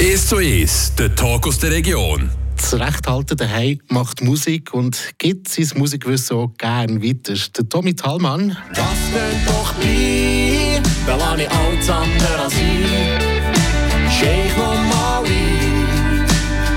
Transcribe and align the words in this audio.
1 0.00 0.28
zu 0.28 0.36
1, 0.36 0.94
der 0.96 1.12
Talk 1.16 1.48
aus 1.48 1.58
der 1.58 1.72
Region. 1.72 2.30
Das 2.56 2.72
Rechthalten 2.78 3.36
daheim 3.36 3.80
macht 3.88 4.22
Musik 4.22 4.72
und 4.72 4.96
gibt 5.18 5.48
sein 5.48 5.68
Musikwissen 5.74 6.36
auch 6.36 6.52
gerne 6.56 7.02
weiter. 7.02 7.34
Der 7.34 7.68
Tommy 7.68 7.96
Thalmann. 7.96 8.56
Das 8.68 8.84
tönt 8.84 9.48
doch 9.48 9.72
bei, 9.74 10.80
da 11.04 11.16
lasse 11.16 11.42
ich 11.42 11.50
alles 11.50 11.90
andere 11.90 12.44
als 12.44 12.54
ein. 12.54 14.08
Scheich 14.08 14.56
nochmal 14.56 15.24
ein, 15.24 16.26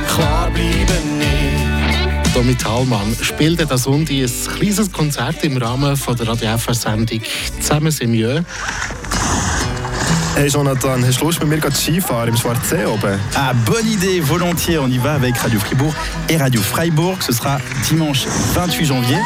klar 0.07 0.49
bleiben 0.49 1.17
nicht. 1.19 2.33
Tommy 2.33 2.55
Thalmann 2.55 3.15
spielt 3.21 3.71
an 3.71 3.77
Sonntag 3.77 4.15
ein 4.15 4.57
kleines 4.57 4.91
Konzert 4.91 5.43
im 5.43 5.57
Rahmen 5.57 5.95
von 5.95 6.15
der 6.15 6.27
Radio 6.27 6.57
FR-Sendung 6.57 7.21
«Zusammen 7.59 7.91
sind 7.91 8.13
wir». 8.13 8.43
Hey 10.33 10.47
Jonathan, 10.47 11.03
hast 11.05 11.19
du 11.19 11.25
Lust 11.25 11.43
mit 11.43 11.49
mir 11.49 11.71
Skifahren 11.71 12.29
im 12.29 12.37
Schwarzsee 12.37 12.85
oben? 12.85 13.19
Ah, 13.35 13.53
bonne 13.65 13.85
idée, 13.85 14.21
volontiers. 14.21 14.79
On 14.79 14.89
y 14.89 14.97
va 14.97 15.15
avec 15.15 15.37
Radio 15.37 15.59
Fribourg 15.59 15.93
et 16.29 16.37
Radio 16.37 16.61
Freiburg. 16.61 17.21
Ce 17.21 17.33
sera 17.33 17.59
dimanche 17.89 18.25
28 18.55 18.85
janvier. 18.87 19.19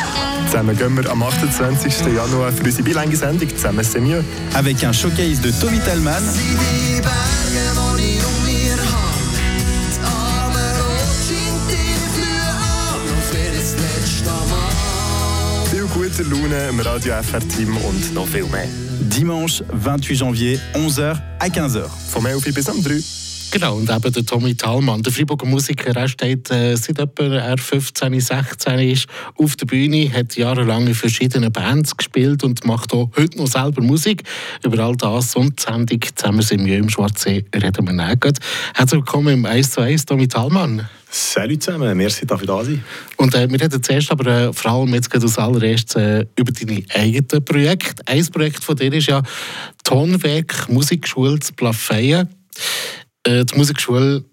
Zusammen 0.49 0.75
gehen 0.75 0.95
wir 0.95 1.09
am 1.09 1.21
28. 1.21 2.07
Januar 2.15 2.51
für 2.51 2.63
unsere 2.63 2.83
bilingue 2.83 3.15
Sendung 3.15 3.49
«Zusammen 3.49 3.83
sind 3.83 4.07
wir». 4.07 4.23
Avec 4.55 4.83
un 4.83 4.93
showcase 4.93 5.41
de 5.41 5.51
Tommy 5.51 5.79
Talman. 5.79 6.23
Viel 15.71 15.87
gute 15.93 16.23
Laune 16.23 16.69
im 16.69 16.79
Radio 16.79 17.13
FR-Team 17.21 17.77
und 17.77 18.13
noch 18.13 18.27
viel 18.27 18.45
mehr. 18.45 18.84
Dimanche 19.15 19.63
28 19.71 20.15
janvier, 20.15 20.59
11h 20.73 21.15
à 21.39 21.47
15h. 21.47 21.85
Vom 22.09 22.25
11 23.55 23.61
Uhr 23.61 23.61
bis 23.61 23.61
am 23.61 23.61
3. 23.61 23.65
Genau, 23.65 23.75
und 23.77 23.89
eben 23.89 24.13
der 24.13 24.25
Tommy 24.25 24.55
Thalmann, 24.55 25.01
der 25.01 25.13
Freiburger 25.13 25.45
Musiker, 25.45 25.95
er 25.95 26.07
steht 26.07 26.51
äh, 26.51 26.75
seit 26.75 26.99
etwa 26.99 27.23
er 27.23 27.57
15, 27.57 28.19
16 28.19 28.79
ist 28.79 29.07
auf 29.37 29.55
der 29.55 29.65
Bühne, 29.65 30.11
hat 30.11 30.35
jahrelang 30.35 30.87
in 30.87 30.93
verschiedenen 30.93 31.51
Bands 31.51 31.95
gespielt 31.95 32.43
und 32.43 32.65
macht 32.65 32.93
auch 32.93 33.09
heute 33.15 33.37
noch 33.37 33.47
selber 33.47 33.81
Musik. 33.81 34.23
Über 34.63 34.83
all 34.83 34.95
das 34.95 35.35
und 35.35 35.59
die 35.59 35.63
Sendung 35.63 35.99
«Zusammen 36.15 36.41
sind 36.41 36.65
wir 36.65 36.77
im 36.77 36.89
Schwarzsee» 36.89 37.45
reden 37.53 37.87
wir 37.87 37.93
nachher. 37.93 38.33
Herzlich 38.73 38.99
willkommen 38.99 39.33
im 39.33 39.45
1 39.45 39.71
zu 39.71 39.81
1, 39.81 40.05
Tommy 40.05 40.27
Thalmann. 40.27 40.87
Salut 41.09 41.63
zusammen, 41.63 41.95
merci, 41.95 42.25
dass 42.25 42.41
ich 42.41 42.47
da 42.47 42.63
sein. 42.63 42.83
Und 43.15 43.33
äh, 43.35 43.49
wir 43.49 43.61
reden 43.61 43.81
zuerst 43.81 44.11
aber 44.11 44.25
äh, 44.27 44.53
vor 44.53 44.71
allem 44.71 44.93
jetzt 44.93 45.09
gerade 45.09 45.25
als 45.25 45.37
allererstes 45.37 45.95
äh, 45.95 46.25
über 46.35 46.51
deine 46.51 46.83
eigenen 46.93 47.45
Projekte. 47.45 48.03
Ein 48.05 48.25
Projekt 48.27 48.63
von 48.63 48.75
dir 48.75 48.91
ist 48.91 49.07
ja 49.07 49.23
Tonwerk 49.83 50.67
Musikschule 50.67 51.39
zu 51.39 51.53
Plafeyen. 51.53 52.27
Äh, 53.25 53.43
die 53.43 53.57
Musikschule, 53.57 54.23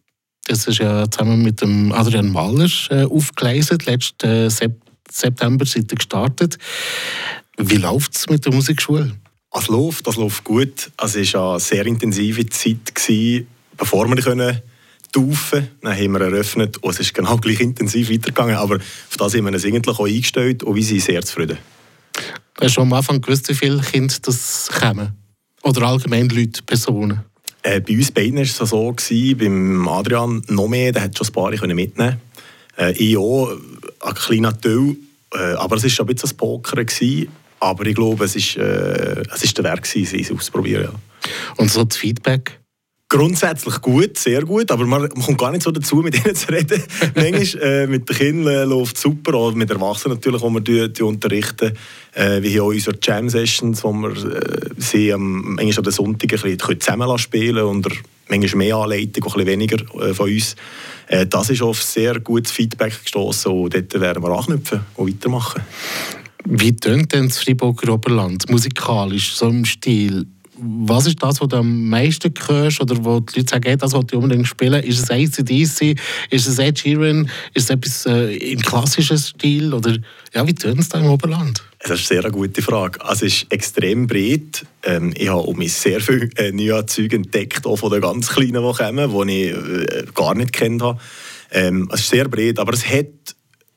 das 0.46 0.66
ist 0.66 0.78
ja 0.78 1.10
zusammen 1.10 1.42
mit 1.42 1.60
dem 1.60 1.92
Adrian 1.92 2.30
Mahler 2.30 2.70
äh, 2.90 3.04
aufgeleistet. 3.04 3.86
Letzten 3.86 4.26
äh, 4.26 4.50
Sep 4.50 4.80
September 5.10 5.66
seid 5.66 5.92
ihr 5.92 5.96
gestartet. 5.96 6.56
Wie 7.58 7.76
läuft 7.76 8.16
es 8.16 8.28
mit 8.30 8.46
der 8.46 8.54
Musikschule? 8.54 9.12
Es 9.52 9.68
läuft, 9.68 10.06
das 10.06 10.16
läuft 10.16 10.44
gut. 10.44 10.90
Es 10.96 11.34
war 11.34 11.50
eine 11.50 11.60
sehr 11.60 11.84
intensive 11.84 12.46
Zeit, 12.46 12.94
gewesen, 12.94 13.46
bevor 13.76 14.08
wir 14.08 14.22
können 14.22 14.62
taufen 15.12 15.68
Dann 15.82 15.94
haben 15.94 16.12
wir 16.12 16.22
eröffnet 16.22 16.78
und 16.78 16.90
es 16.90 17.00
ist 17.00 17.12
genau 17.12 17.36
gleich 17.36 17.60
intensiv 17.60 18.10
weitergegangen. 18.10 18.56
Aber 18.56 18.76
auf 18.76 19.16
das 19.18 19.34
haben 19.34 19.44
wir 19.44 19.52
uns 19.52 19.64
eigentlich 19.64 19.98
auch 19.98 20.06
eingestellt 20.06 20.62
und 20.62 20.74
wir 20.74 20.82
sind 20.82 21.02
sehr 21.02 21.22
zufrieden. 21.22 21.58
Hast 22.58 22.62
du 22.62 22.68
schon 22.70 22.84
am 22.84 22.94
Anfang 22.94 23.20
gewusst, 23.20 23.48
wie 23.50 23.54
viele 23.54 23.80
Kinder 23.80 24.14
das 24.22 24.70
kommen? 24.72 25.12
Oder 25.62 25.82
allgemein 25.82 26.28
Leute, 26.30 26.62
Personen? 26.62 27.20
Äh, 27.62 27.80
bei 27.80 27.94
uns 27.94 28.10
beiden 28.10 28.36
war 28.36 28.42
es 28.42 28.56
so, 28.56 28.92
gewesen, 28.92 29.38
beim 29.38 29.88
Adrian 29.88 30.42
noch 30.48 30.68
mehr, 30.68 30.92
der 30.92 31.02
hat 31.02 31.16
schon 31.16 31.26
ein 31.26 31.32
paar 31.32 31.50
mitnehmen 31.74 32.20
äh, 32.76 32.92
Ich 32.92 33.16
auch, 33.16 33.52
ein 34.00 34.14
kleiner 34.14 34.58
Teil, 34.60 34.96
äh, 35.34 35.54
aber 35.54 35.76
es 35.76 35.84
war 35.84 35.90
schon 35.90 36.08
ein 36.08 36.14
bisschen 36.14 36.30
ein 36.30 36.36
Poker. 36.36 36.84
Gewesen. 36.84 37.28
Aber 37.60 37.86
ich 37.86 37.94
glaube, 37.94 38.24
es 38.24 38.34
ist, 38.34 38.56
äh, 38.56 39.22
der 39.22 39.76
gewesen, 39.76 40.18
es 40.20 40.32
auszuprobieren. 40.32 40.84
Ja. 40.84 41.30
Und 41.56 41.70
so 41.70 41.84
das 41.84 41.96
Feedback? 41.96 42.58
Grundsätzlich 43.12 43.78
gut, 43.82 44.16
sehr 44.16 44.40
gut, 44.40 44.70
aber 44.70 44.86
man, 44.86 45.02
man 45.02 45.10
kommt 45.10 45.36
gar 45.36 45.50
nicht 45.50 45.62
so 45.62 45.70
dazu, 45.70 45.96
mit 45.96 46.16
ihnen 46.24 46.34
zu 46.34 46.50
reden. 46.50 46.82
Manchmal 47.14 47.62
äh, 47.62 47.86
mit 47.86 48.08
den 48.08 48.16
Kindern 48.16 48.54
äh, 48.54 48.64
läuft 48.64 48.96
es 48.96 49.02
super, 49.02 49.34
auch 49.34 49.52
mit 49.52 49.70
Erwachsenen 49.70 50.16
natürlich, 50.16 50.40
wo 50.40 50.48
wir 50.48 50.62
die, 50.62 50.90
die 50.90 51.02
unterrichten. 51.02 51.76
Äh, 52.14 52.40
wie 52.40 52.48
hier 52.48 52.62
auch 52.62 52.68
unsere 52.68 52.96
Jam-Sessions, 53.02 53.84
wo 53.84 53.92
wir 53.92 54.12
äh, 54.12 54.70
sie 54.78 55.12
am, 55.12 55.56
manchmal 55.56 55.76
an 55.76 55.84
den 55.84 55.92
Sonntagen 55.92 56.38
ein 56.38 56.56
bisschen 56.56 56.80
zusammen 56.80 57.18
spielen 57.18 57.64
und 57.64 57.86
manchmal 58.28 58.58
mehr 58.64 58.76
Anleitung, 58.76 59.30
ein 59.34 59.46
weniger 59.46 59.76
äh, 60.00 60.14
von 60.14 60.30
uns. 60.30 60.56
Äh, 61.08 61.26
das 61.26 61.50
ist 61.50 61.60
auf 61.60 61.82
sehr 61.82 62.18
gutes 62.18 62.50
Feedback 62.50 62.98
gestoßen 63.02 63.52
und 63.52 63.74
dort 63.74 64.00
werden 64.00 64.22
wir 64.22 64.30
anknüpfen 64.30 64.80
und 64.94 65.08
weitermachen. 65.08 65.60
Wie 66.46 66.74
tönt 66.74 67.12
denn 67.12 67.28
das 67.28 67.40
Freiburger 67.40 67.92
Oberland 67.92 68.48
musikalisch, 68.48 69.34
so 69.34 69.50
im 69.50 69.66
Stil? 69.66 70.26
Was 70.62 71.06
ist 71.06 71.22
das, 71.22 71.40
was 71.40 71.48
du 71.48 71.56
am 71.56 71.88
meisten 71.88 72.32
hörst 72.46 72.80
oder 72.80 72.96
wo 73.04 73.20
die 73.20 73.40
Leute 73.40 73.50
sagen, 73.50 73.64
hey, 73.66 73.76
das 73.76 73.92
wollte 73.92 74.16
ich 74.16 74.22
unbedingt 74.22 74.46
spielen? 74.46 74.82
Ist 74.82 74.98
es 74.98 75.10
ACDC? 75.10 75.98
Ist 76.30 76.46
es 76.46 76.58
Ed 76.58 76.78
Sheeran? 76.78 77.28
Ist 77.54 77.64
es 77.64 77.70
etwas 77.70 78.06
äh, 78.06 78.36
im 78.36 78.60
klassischen 78.60 79.18
Stil? 79.18 79.74
Oder 79.74 79.96
ja, 80.32 80.46
wie 80.46 80.54
tun 80.54 80.78
es 80.78 80.88
da 80.88 80.98
im 80.98 81.06
Oberland? 81.06 81.62
Das 81.80 82.00
ist 82.00 82.12
eine 82.12 82.22
sehr 82.22 82.30
gute 82.30 82.62
Frage. 82.62 83.04
Also, 83.04 83.26
es 83.26 83.42
ist 83.42 83.52
extrem 83.52 84.06
breit. 84.06 84.64
Ähm, 84.84 85.12
ich 85.16 85.28
habe 85.28 85.42
um 85.42 85.58
mich 85.58 85.72
sehr 85.72 86.00
viele 86.00 86.30
äh, 86.36 86.52
neue 86.52 86.86
Züge 86.86 87.16
entdeckt, 87.16 87.66
auch 87.66 87.76
von 87.76 87.90
den 87.90 88.00
ganz 88.00 88.28
Kleinen, 88.28 88.62
die 88.62 88.72
kommen, 88.72 89.26
die 89.26 89.44
ich 89.44 89.52
äh, 89.52 90.04
gar 90.14 90.34
nicht 90.34 90.52
kennt 90.52 90.82
habe. 90.82 91.00
Ähm, 91.50 91.88
es 91.92 92.00
ist 92.00 92.10
sehr 92.10 92.28
breit, 92.28 92.58
aber 92.58 92.72
es 92.72 92.88
hat 92.88 93.34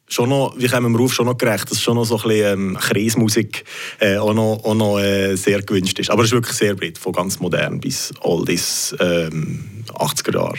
schon 0.08 0.30
noch, 0.30 0.54
wie 0.58 0.68
kommen 0.68 0.94
wir 0.94 1.04
auf, 1.04 1.14
schon 1.14 1.26
noch 1.26 1.38
gerecht, 1.38 1.70
dass 1.70 1.82
schon 1.82 1.96
noch 1.96 2.06
so 2.06 2.18
ein 2.18 2.28
bisschen 2.28 2.60
ähm, 2.60 2.78
Kreismusik 2.80 3.64
äh, 4.00 4.18
auch 4.18 4.34
noch, 4.34 4.62
auch 4.64 4.76
noch 4.76 5.00
äh, 5.00 5.36
sehr 5.36 5.62
gewünscht 5.62 6.00
ist. 6.00 6.10
Aber 6.10 6.24
es 6.24 6.30
ist 6.30 6.34
wirklich 6.34 6.56
sehr 6.56 6.76
breit, 6.76 6.98
von 6.98 7.14
ganz 7.14 7.40
modern 7.40 7.80
bis 7.80 8.14
oldies 8.22 8.96
ähm, 9.00 9.84
80er 9.94 10.34
Jahre. 10.34 10.58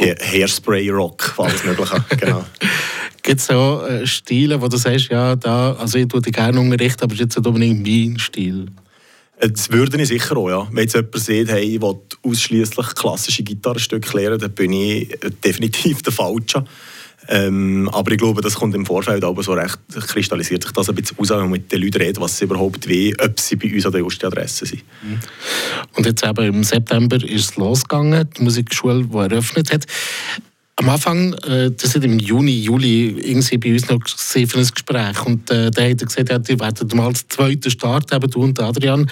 Ha 0.00 0.14
Hairspray 0.20 0.90
Rock, 0.90 1.34
alles 1.38 1.64
Mögliche. 1.64 2.04
genau. 2.16 2.44
Gibt 3.22 3.40
es 3.40 3.48
auch 3.50 3.86
äh, 3.86 4.06
Stile, 4.06 4.60
wo 4.60 4.68
du 4.68 4.76
sagst, 4.76 5.08
ja, 5.08 5.34
da, 5.34 5.72
also 5.74 5.98
ich 5.98 6.08
tue 6.08 6.20
dich 6.20 6.32
gerne 6.32 6.60
unterrichten, 6.60 7.04
aber 7.04 7.14
es 7.14 7.20
ist 7.20 7.24
jetzt 7.24 7.38
nicht 7.38 7.46
unbedingt 7.46 7.82
mein 7.82 8.18
Stil? 8.18 8.66
Das 9.40 9.70
würde 9.70 10.00
ich 10.00 10.08
sicher 10.08 10.36
auch, 10.36 10.48
ja. 10.48 10.68
Wenn 10.70 10.82
jetzt 10.82 10.94
jemand 10.94 11.18
sieht, 11.18 11.48
hey, 11.48 11.62
ich 11.62 11.80
will 11.80 11.96
ausschließlich 12.22 12.86
klassische 12.94 13.42
Gitarrenstücke 13.42 14.16
lernen, 14.16 14.38
dann 14.38 14.52
bin 14.52 14.72
ich 14.72 15.08
definitiv 15.42 16.02
der 16.02 16.12
Falsche. 16.12 16.64
Ähm, 17.28 17.88
aber 17.92 18.12
ich 18.12 18.18
glaube, 18.18 18.42
das 18.42 18.54
kommt 18.54 18.74
im 18.74 18.84
Vorfeld 18.84 19.24
aber 19.24 19.42
so 19.42 19.52
recht, 19.52 19.78
kristallisiert 19.92 20.62
sich 20.62 20.72
das 20.72 20.88
ein 20.88 20.94
bisschen 20.94 21.18
aus, 21.18 21.30
wenn 21.30 21.38
man 21.38 21.50
mit 21.50 21.72
den 21.72 21.80
Leuten 21.80 21.98
redet, 21.98 22.20
was 22.20 22.36
sie 22.36 22.44
überhaupt 22.44 22.88
wie, 22.88 23.14
ob 23.18 23.40
sie 23.40 23.56
bei 23.56 23.72
uns 23.72 23.86
an 23.86 23.92
der 23.92 24.02
ersten 24.02 24.26
Adresse 24.26 24.66
sind. 24.66 24.82
Mhm. 25.02 25.20
Und 25.96 26.06
jetzt 26.06 26.24
eben 26.24 26.44
im 26.46 26.64
September 26.64 27.16
ist 27.16 27.50
es 27.50 27.56
losgegangen, 27.56 28.28
die 28.36 28.42
Musikschule, 28.42 29.04
die 29.04 29.16
eröffnet 29.16 29.72
hat. 29.72 29.86
Am 30.76 30.88
Anfang, 30.88 31.34
äh, 31.44 31.70
das 31.70 31.94
ist 31.94 32.04
im 32.04 32.18
Juni, 32.18 32.62
Juli, 32.62 33.10
irgendwie 33.10 33.58
bei 33.58 33.72
uns 33.72 33.88
noch 33.88 34.00
für 34.06 34.40
ein 34.40 34.46
Gespräch. 34.48 35.24
Und 35.24 35.48
äh, 35.50 35.70
da 35.70 35.82
hat 35.82 36.00
er 36.00 36.06
gesagt, 36.06 36.30
ja, 36.30 36.38
die 36.38 36.58
werden 36.58 36.88
mal 36.94 37.06
als 37.06 37.28
zweiten 37.28 37.70
Start, 37.70 38.12
eben 38.12 38.28
du 38.28 38.42
und 38.42 38.58
Adrian. 38.58 39.08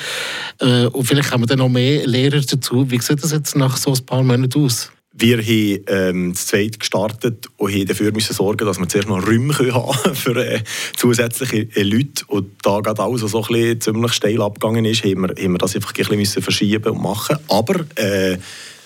Äh, 0.59 0.87
und 0.87 1.05
vielleicht 1.05 1.31
haben 1.31 1.43
wir 1.43 1.47
dann 1.47 1.59
noch 1.59 1.69
mehr 1.69 2.05
Lehrer 2.05 2.41
dazu. 2.41 2.91
Wie 2.91 2.99
sieht 2.99 3.23
das 3.23 3.31
jetzt 3.31 3.55
nach 3.55 3.77
so 3.77 3.93
ein 3.93 4.05
paar 4.05 4.25
Monaten 4.25 4.61
aus? 4.61 4.91
Wir 5.23 5.39
haben 5.39 5.85
ähm, 5.87 6.33
das 6.33 6.47
zweite 6.47 6.79
gestartet 6.79 7.47
und 7.57 7.73
haben 7.73 7.87
dafür 7.87 8.11
müssen 8.11 8.35
sorgen, 8.35 8.67
dass 8.67 8.81
wir 8.81 8.89
zuerst 8.89 9.09
noch 9.09 9.25
Räume 9.25 9.55
haben 9.73 10.17
für 10.17 10.35
äh, 10.35 10.65
zusätzliche 10.97 11.69
äh, 11.77 11.83
Leute. 11.85 12.25
Und 12.27 12.51
da 12.63 12.81
gerade 12.81 13.01
alles 13.01 13.21
so 13.21 13.41
ein 13.41 13.47
bisschen 13.47 13.81
ziemlich 13.81 14.15
steil 14.15 14.43
abgegangen 14.43 14.85
ist, 14.85 15.05
haben 15.05 15.21
wir, 15.21 15.29
haben 15.29 15.53
wir 15.53 15.59
das 15.59 15.77
einfach 15.77 15.93
ein 15.97 16.19
bisschen 16.19 16.43
verschieben 16.43 16.91
und 16.91 17.03
machen. 17.03 17.37
Aber 17.49 17.85
äh, 17.95 18.37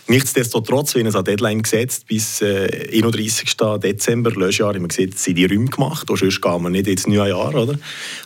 Nichtsdestotrotz, 0.09 0.95
wenn 0.95 1.07
es 1.07 1.15
eine 1.15 1.25
Deadline 1.25 1.63
gesetzt 1.63 2.07
bis 2.07 2.41
äh, 2.41 2.89
31. 2.93 3.57
Dezember, 3.83 4.31
Löschjahr, 4.31 4.75
haben 4.75 4.83
wir 4.83 4.89
gesehen, 4.89 5.13
sind 5.13 5.37
die 5.37 5.47
Räume 5.47 5.67
gemacht, 5.67 6.09
und 6.09 6.17
sonst 6.17 6.41
gehen 6.41 6.63
wir 6.63 6.71
nicht 6.71 6.87
ins 6.87 7.07
neue 7.07 7.31
Jahr. 7.31 7.55
Oder? 7.55 7.77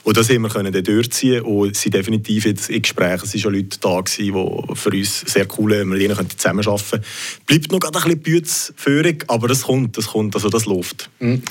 Und 0.04 0.16
das 0.16 0.28
haben 0.28 0.42
wir 0.42 0.50
können 0.50 0.72
dann 0.72 0.84
durchziehen 0.84 1.42
und 1.42 1.74
sind 1.76 1.94
definitiv 1.94 2.44
jetzt 2.44 2.68
in 2.68 2.82
Gesprächen, 2.82 3.24
es 3.24 3.32
waren 3.32 3.40
schon 3.40 3.54
Leute 3.54 3.78
da, 3.80 4.00
gewesen, 4.00 4.34
die 4.34 4.76
für 4.76 4.90
uns 4.90 5.20
sehr 5.20 5.46
cool 5.58 5.72
sind, 5.72 5.90
wir 5.90 5.98
ihnen 5.98 6.30
zusammenarbeiten 6.36 6.90
können. 6.90 7.04
Bleibt 7.46 7.72
noch 7.72 7.80
ein 7.80 7.92
bisschen 7.92 8.20
Bützführung, 8.20 9.16
aber 9.28 9.48
das 9.48 9.62
kommt, 9.62 9.96
das 9.96 10.08
kommt, 10.08 10.34
also 10.34 10.50
das 10.50 10.66
läuft. 10.66 11.08
Mhm. 11.18 11.42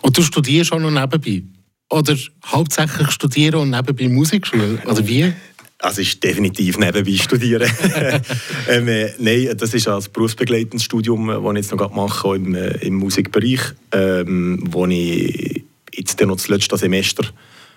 Und 0.00 0.16
du 0.16 0.22
studierst 0.22 0.72
auch 0.72 0.80
noch 0.80 0.90
nebenbei? 0.90 1.42
Oder 1.90 2.16
hauptsächlich 2.44 3.10
studieren 3.10 3.60
und 3.60 3.70
nebenbei 3.70 4.08
Musikschule? 4.08 4.78
Oder 4.86 5.06
wie? 5.06 5.32
Also 5.80 6.00
ist 6.00 6.22
definitiv 6.22 6.76
nebenbei 6.78 7.16
studieren. 7.16 7.70
ähm, 8.68 8.88
äh, 8.88 9.12
nein, 9.18 9.56
das 9.56 9.74
ist 9.74 9.86
ein 9.86 10.02
berufsbegleitendes 10.12 10.82
Studium, 10.82 11.28
das 11.28 11.38
ich 11.38 11.56
jetzt 11.56 11.74
noch 11.74 11.92
mache 11.92 12.34
im, 12.34 12.54
äh, 12.54 12.70
im 12.78 12.94
Musikbereich, 12.94 13.60
ähm, 13.92 14.60
wo 14.70 14.86
ich 14.86 15.64
jetzt 15.94 16.20
noch 16.20 16.36
das 16.36 16.48
letzte 16.48 16.76
Semester 16.76 17.24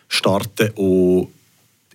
starte. 0.07 0.71
Und 0.74 1.27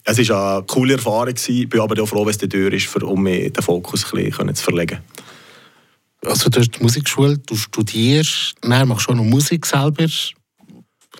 es 0.05 0.29
war 0.29 0.59
eine 0.59 0.67
coole 0.67 0.95
Erfahrung, 0.95 1.35
ich 1.35 1.69
bin 1.69 1.81
aber 1.81 2.01
auch 2.01 2.07
froh, 2.07 2.25
wenn 2.25 2.31
es 2.31 2.39
die 2.39 2.49
Tür 2.49 2.73
ist, 2.73 2.95
um 3.03 3.25
den 3.25 3.53
Fokus 3.55 4.05
ein 4.15 4.25
bisschen 4.25 4.55
zu 4.55 4.63
verlegen. 4.63 4.99
Also 6.25 6.49
du 6.49 6.61
hast 6.61 6.71
die 6.71 6.83
Musikschule, 6.83 7.39
du 7.39 7.57
studierst, 7.57 8.55
dann 8.63 8.89
machst 8.89 9.09
du 9.09 9.13
auch 9.13 9.17
noch 9.17 9.25
Musik 9.25 9.67
selber. 9.67 10.07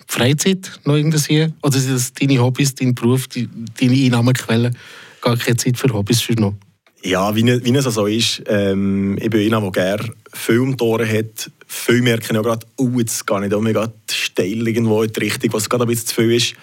Freizeit 0.07 0.79
noch 0.85 0.95
irgendwie? 0.95 1.53
Oder 1.61 1.79
sind 1.79 1.95
das 1.95 2.13
deine 2.13 2.39
Hobbys, 2.39 2.75
dein 2.75 2.95
Beruf, 2.95 3.27
die, 3.27 3.49
deine 3.79 3.93
Einnahmequellen? 3.93 4.77
Gar 5.21 5.37
keine 5.37 5.57
Zeit 5.57 5.77
für 5.77 5.91
Hobbys 5.93 6.21
für 6.21 6.33
noch? 6.33 6.55
Ja, 7.03 7.35
wie, 7.35 7.45
wie 7.45 7.75
es 7.75 7.85
so 7.85 8.05
ist, 8.07 8.41
ähm, 8.47 9.17
ich 9.21 9.29
bin 9.29 9.53
einer, 9.53 9.61
der 9.61 9.71
gerne 9.71 10.13
Filmtore 10.33 11.07
hat. 11.07 11.51
Viel 11.67 12.01
merke 12.01 12.33
ich 12.33 12.37
auch 12.37 12.43
gerade, 12.43 12.65
oh, 12.77 12.89
jetzt 12.97 13.27
gehe 13.27 13.45
ich 13.45 13.51
da 13.51 13.93
steil 14.11 14.67
irgendwo 14.67 15.03
in 15.03 15.11
die 15.11 15.19
Richtung, 15.19 15.53
was 15.53 15.69
gerade 15.69 15.83
ein 15.83 15.87
bisschen 15.87 16.07
zu 16.07 16.15
viel 16.15 16.33
ist. 16.33 16.55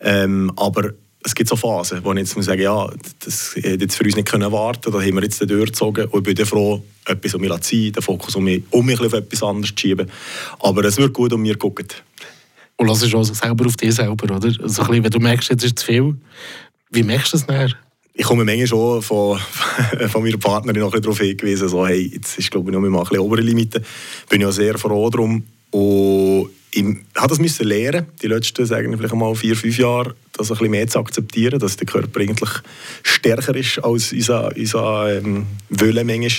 Ähm, 0.00 0.52
aber 0.56 0.92
es 1.24 1.34
gibt 1.34 1.48
so 1.48 1.56
Phasen, 1.56 2.04
wo 2.04 2.12
ich 2.12 2.18
jetzt 2.18 2.36
muss 2.36 2.46
sagen 2.46 2.60
ja, 2.60 2.88
das 3.24 3.54
hätte 3.56 3.84
jetzt 3.84 3.96
für 3.96 4.04
uns 4.04 4.16
nicht 4.16 4.28
können 4.28 4.52
warten 4.52 4.92
da 4.92 5.00
haben 5.00 5.14
wir 5.14 5.22
jetzt 5.22 5.40
durchgezogen 5.40 6.06
und 6.06 6.28
ich 6.28 6.34
bin 6.34 6.46
froh, 6.46 6.82
etwas 7.06 7.34
um 7.34 7.40
mich 7.40 7.50
zu 7.50 7.60
ziehen, 7.60 7.92
den 7.92 8.02
Fokus 8.02 8.36
um 8.36 8.44
mich, 8.44 8.62
um 8.70 8.86
mich 8.86 9.00
auf 9.00 9.12
etwas 9.12 9.42
anderes 9.42 9.74
zu 9.74 9.80
schieben. 9.80 10.10
Aber 10.60 10.84
es 10.84 10.96
wird 10.96 11.12
gut 11.12 11.32
um 11.32 11.42
mir 11.42 11.56
gucken. 11.56 11.88
Und 12.78 12.86
lass 12.86 13.02
es 13.02 13.12
auch 13.12 13.24
selber 13.24 13.66
auf 13.66 13.76
dich 13.76 13.94
selber, 13.94 14.24
oder? 14.24 14.34
Also 14.34 14.54
ein 14.54 14.60
bisschen, 14.62 15.04
wenn 15.04 15.10
du 15.10 15.18
merkst, 15.18 15.50
jetzt 15.50 15.64
ist 15.64 15.80
zu 15.80 15.86
viel, 15.86 16.14
wie 16.90 17.02
merkst 17.02 17.32
du 17.32 17.36
das 17.36 17.46
nachher? 17.48 17.74
Ich 18.14 18.24
komme 18.24 18.44
manchmal 18.44 18.66
schon 18.68 19.02
von, 19.02 19.38
von 20.08 20.22
meiner 20.22 20.38
Partnerin 20.38 20.80
noch 20.80 20.94
ein 20.94 21.02
darauf 21.02 21.18
hingewiesen, 21.18 21.68
so, 21.68 21.86
hey, 21.86 22.10
jetzt 22.14 22.38
ist 22.38 22.50
glaube 22.50 22.70
ich 22.70 22.74
noch 22.74 22.80
mal 22.80 22.98
ein 22.98 23.04
bisschen 23.04 23.18
obere 23.18 23.40
Limite. 23.40 23.82
Bin 24.28 24.44
auch 24.44 24.52
sehr 24.52 24.78
froh 24.78 25.10
darum. 25.10 25.44
Und 25.70 26.50
ich 26.70 26.84
habe 27.16 27.28
das 27.28 27.40
müssen 27.40 27.66
lernen, 27.66 28.06
die 28.22 28.28
letzten 28.28 28.64
sagen 28.64 28.96
vielleicht 28.96 29.14
mal 29.14 29.34
vier, 29.34 29.56
fünf 29.56 29.76
Jahre, 29.76 30.14
das 30.34 30.50
ein 30.50 30.54
bisschen 30.54 30.70
mehr 30.70 30.86
zu 30.86 31.00
akzeptieren, 31.00 31.58
dass 31.58 31.76
der 31.76 31.86
Körper 31.86 32.20
eigentlich 32.20 32.50
stärker 33.02 33.56
ist 33.56 33.78
als 33.80 34.12
unser, 34.12 34.54
unser 34.56 35.18
ähm, 35.18 35.46
Wille 35.68 36.04
manchmal. 36.04 36.30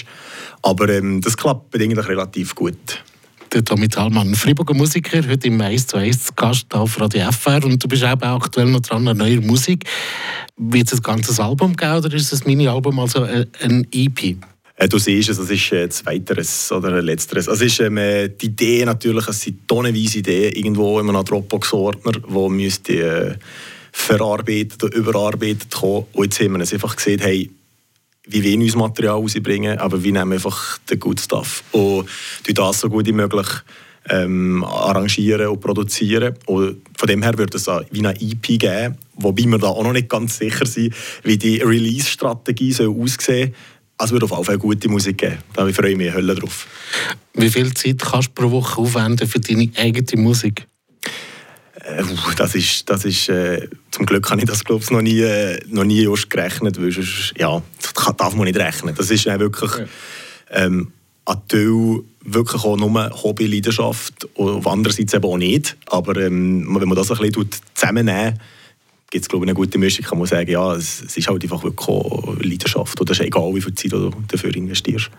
Aber 0.62 0.88
ähm, 0.88 1.20
das 1.20 1.36
klappt 1.36 1.76
eigentlich 1.76 2.08
relativ 2.08 2.56
gut. 2.56 3.04
Der 3.52 3.66
Tommy 3.66 3.88
Thalmann, 3.88 4.36
Freiburger 4.36 4.76
Musiker, 4.76 5.28
heute 5.28 5.48
im 5.48 5.60
1 5.60 5.88
zu 5.88 5.98
1 5.98 6.36
Gast 6.36 6.72
auf 6.72 7.02
Radio 7.02 7.32
FR 7.32 7.66
und 7.66 7.84
du 7.84 7.88
bist 7.88 8.04
auch 8.04 8.22
aktuell 8.22 8.68
noch 8.68 8.82
dran 8.82 9.08
an 9.08 9.18
neuer 9.18 9.42
Musik. 9.42 9.86
Wird 10.56 10.92
es 10.92 11.00
ein 11.00 11.02
ganzes 11.02 11.40
Album 11.40 11.76
geben 11.76 11.96
oder 11.96 12.14
ist 12.14 12.32
ein 12.32 12.42
Mini-Album, 12.46 13.00
also 13.00 13.24
ein 13.24 13.88
EP? 13.92 14.38
Äh, 14.76 14.88
du 14.88 15.00
siehst 15.00 15.30
es, 15.30 15.38
das 15.38 15.50
ist 15.50 15.72
äh, 15.72 15.90
zweiteres 15.90 16.72
oder 16.72 17.02
letzteres. 17.02 17.50
Also 17.50 17.66
ist, 17.66 17.80
ähm, 17.80 17.96
die 18.40 18.46
Idee 18.46 18.86
natürlich, 18.86 19.28
es 19.28 19.42
sind 19.42 19.68
tonnenweise 19.68 20.20
Ideen 20.20 20.54
irgendwo 20.54 21.00
in 21.00 21.10
einem 21.10 21.26
Dropbox-Ordner, 21.26 22.22
wo 22.28 22.50
müsste 22.50 22.94
äh, 22.94 23.36
verarbeitet 23.92 24.84
oder 24.84 24.96
überarbeitet 24.96 25.72
kommen. 25.72 26.06
Und 26.14 26.26
jetzt 26.26 26.40
haben 26.40 26.54
wir 26.54 26.60
es 26.60 26.72
einfach 26.72 26.96
gesehen, 26.96 27.20
hey, 27.20 27.50
wie 28.28 28.44
wir 28.44 28.58
unser 28.58 28.78
Material 28.78 29.16
rausbringen, 29.16 29.80
aber 29.80 30.04
wir 30.04 30.12
nehmen 30.12 30.34
einfach 30.34 30.78
den 30.90 31.00
Good 31.00 31.20
Stuff 31.20 31.64
und 31.72 32.08
das 32.54 32.80
so 32.80 32.90
gut 32.90 33.08
wie 33.08 33.12
möglich 33.12 33.48
ähm, 34.10 34.64
arrangieren 34.64 35.48
und 35.48 35.60
produzieren. 35.60 36.36
Und 36.46 36.82
von 36.98 37.08
dem 37.08 37.24
her 37.24 37.38
wird 37.38 37.56
es 37.56 37.68
wie 37.68 38.00
eine 38.00 38.20
EP 38.20 38.42
geben, 38.42 38.98
wobei 39.16 39.44
wir 39.44 39.58
da 39.58 39.68
auch 39.68 39.84
noch 39.84 39.94
nicht 39.94 40.10
ganz 40.10 40.38
sicher 40.38 40.66
sind, 40.66 40.94
wie 41.24 41.38
die 41.38 41.58
Release-Strategie 41.62 42.74
aussehen 42.74 43.18
soll. 43.20 43.54
Also 43.98 44.14
wird 44.14 44.24
auf 44.24 44.32
jeden 44.32 44.46
Fall 44.46 44.58
gute 44.58 44.88
Musik 44.88 45.18
geben. 45.18 45.40
Da 45.54 45.68
freue 45.74 45.92
ich 45.92 45.98
mich 45.98 46.14
Hölle 46.14 46.34
drauf. 46.34 46.68
Wie 47.34 47.50
viel 47.50 47.74
Zeit 47.74 48.00
kannst 48.00 48.30
du 48.30 48.34
pro 48.34 48.52
Woche 48.52 48.80
aufwenden 48.80 49.28
für 49.28 49.42
deine 49.42 49.70
eigene 49.76 50.22
Musik? 50.22 50.66
Äh, 51.76 52.04
das 52.38 52.56
ist, 52.56 52.90
das 52.90 53.04
ist 53.04 53.28
äh, 53.28 53.68
zum 54.00 54.06
Glück 54.06 54.32
habe 54.32 54.40
ich 54.40 54.48
das 54.48 54.64
glaube 54.64 54.82
ich, 54.82 54.92
noch 54.92 55.02
nie, 55.02 55.20
äh, 55.20 55.60
noch 55.68 55.84
nie 55.84 56.04
just 56.04 56.30
gerechnet, 56.30 56.82
weil 56.82 56.90
sonst, 56.90 57.34
ja, 57.38 57.62
das 57.82 58.16
darf 58.16 58.34
man 58.34 58.46
nicht 58.46 58.58
rechnen. 58.58 58.96
Das 58.96 59.12
ist 59.12 59.26
wirklich 59.26 59.72
ja. 59.78 59.86
ähm, 60.52 60.94
ein 61.26 61.38
Teil 61.50 62.00
wirklich 62.24 62.64
auch 62.64 62.78
nur 62.78 63.10
Hobby-Leidenschaft 63.24 64.26
und 64.36 64.50
auf 64.50 64.68
andererseits 64.68 65.14
eben 65.14 65.26
auch 65.26 65.38
nicht. 65.38 65.76
Aber 65.88 66.16
ähm, 66.16 66.66
wenn 66.80 66.88
man 66.88 66.96
das 66.96 67.12
ein 67.12 67.18
bisschen 67.18 67.50
zusammennehmen 67.74 68.40
gibt 69.12 69.24
es 69.24 69.30
glaube 69.30 69.46
ich 69.46 69.50
eine 69.50 69.56
gute 69.56 69.78
Mischung. 69.78 70.06
Kann 70.06 70.20
man 70.20 70.28
sagen, 70.28 70.50
ja, 70.50 70.76
es, 70.76 71.02
es 71.02 71.18
ist 71.18 71.28
halt 71.28 71.44
einfach 71.44 71.64
wirklich 71.64 72.50
Leidenschaft 72.50 73.02
und 73.02 73.10
es 73.10 73.20
ist 73.20 73.26
egal, 73.26 73.54
wie 73.54 73.62
viel 73.62 73.74
Zeit 73.74 73.92
du 73.92 74.12
dafür 74.28 74.56
investierst. 74.56 75.10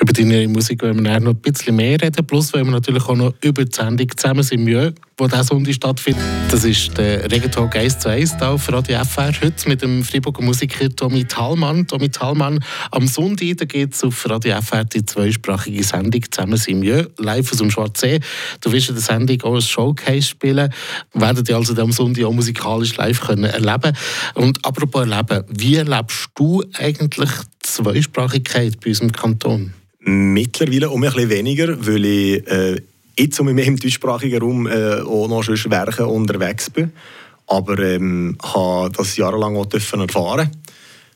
Über 0.00 0.12
deine 0.12 0.48
Musik 0.48 0.82
wollen 0.82 1.04
wir 1.04 1.20
noch 1.20 1.30
ein 1.30 1.36
bisschen 1.36 1.76
mehr 1.76 2.00
reden. 2.00 2.26
Plus 2.26 2.52
wollen 2.52 2.66
wir 2.66 2.72
natürlich 2.72 3.04
auch 3.04 3.14
noch 3.14 3.32
über 3.42 3.64
die 3.64 3.74
Sendung 3.74 4.08
«Zusammen 4.16 4.42
sind 4.42 4.66
wir», 4.66 4.92
wo 5.16 5.28
dieser 5.28 5.44
Sonntag 5.44 5.74
stattfindet. 5.74 6.22
Das 6.50 6.64
ist 6.64 6.98
der 6.98 7.30
Regentalk 7.30 7.76
1 7.76 8.00
zu 8.00 8.08
1 8.08 8.38
hier 8.38 8.48
auf 8.50 8.72
Radio 8.72 9.04
FR. 9.04 9.32
Heute 9.40 9.68
mit 9.68 9.82
dem 9.82 10.02
Freiburger 10.02 10.42
Musiker 10.42 10.88
Tommy 10.94 11.24
Thalmann. 11.24 11.86
Tommy 11.86 12.08
Thalmann, 12.08 12.58
am 12.90 13.06
Sonntag 13.06 13.68
geht 13.68 13.94
es 13.94 14.02
auf 14.02 14.28
Radio 14.28 14.60
FR 14.60 14.84
die 14.84 15.04
zweisprachige 15.04 15.84
Sendung 15.84 16.22
«Zusammen 16.28 16.56
sind 16.56 16.82
wir», 16.82 17.08
live 17.18 17.52
aus 17.52 17.58
dem 17.58 17.70
Schwarzsee. 17.70 18.18
Du 18.62 18.72
wirst 18.72 18.88
in 18.88 18.96
der 18.96 19.04
Sendung 19.04 19.42
auch 19.42 19.54
ein 19.54 19.62
Showcase 19.62 20.22
spielen. 20.22 20.72
Werdet 21.12 21.48
ihr 21.48 21.56
also 21.56 21.80
am 21.80 21.92
Sonntag 21.92 22.24
auch 22.24 22.32
musikalisch 22.32 22.96
live 22.96 23.20
können 23.20 23.44
erleben 23.44 23.96
Und 24.34 24.64
apropos 24.66 25.08
erleben, 25.08 25.44
wie 25.48 25.76
erlebst 25.76 26.30
du 26.34 26.64
eigentlich 26.74 27.30
die 27.30 27.68
Zweisprachigkeit 27.68 28.80
bei 28.80 28.88
unserem 28.88 29.12
Kanton? 29.12 29.72
Mittlerweile 30.06 30.90
um 30.90 31.02
ein 31.02 31.10
bisschen 31.10 31.30
weniger, 31.30 31.86
weil 31.86 32.04
ich 32.04 32.46
äh, 32.46 32.80
jetzt 33.18 33.40
um 33.40 33.46
mehr 33.46 33.64
im 33.64 33.76
deutschsprachigen 33.76 34.40
Raum 34.40 34.66
äh, 34.66 35.00
auch 35.00 35.28
noch 35.28 35.42
schon 35.42 35.70
werken 35.70 36.06
unterwegs 36.06 36.68
bin. 36.68 36.92
Aber 37.46 37.78
ähm, 37.78 38.36
habe 38.42 38.92
das 38.96 39.16
jahrelang 39.16 39.56
auch 39.56 39.66
erfahren, 39.72 40.50